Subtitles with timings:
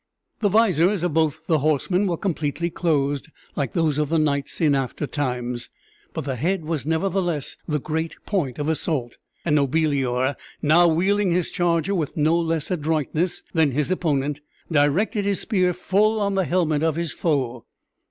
[0.39, 4.73] The visors of both the horsemen were completely closed (like those of the knights in
[4.73, 5.69] after times),
[6.11, 11.51] but the head was nevertheless the great point of assault; and Nobilior, now wheeling his
[11.51, 14.41] charger with no less adroitness than his opponent,
[14.71, 17.67] directed his spear full on the helmet of his foe.